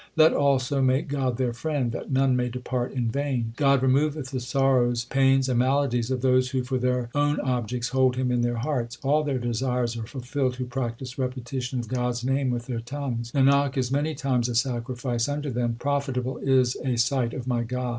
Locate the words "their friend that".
1.37-2.09